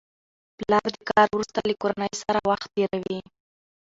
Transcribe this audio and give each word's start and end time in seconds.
پلر 0.57 0.85
د 0.95 0.97
کار 1.09 1.27
وروسته 1.31 1.59
له 1.67 1.73
کورنۍ 1.81 2.11
سره 2.23 2.39
وخت 2.49 2.67
تېروي 2.75 3.19